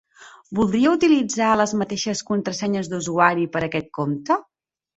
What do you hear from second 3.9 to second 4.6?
compte?